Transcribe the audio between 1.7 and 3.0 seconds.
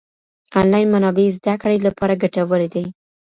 لپاره ګټورې دي.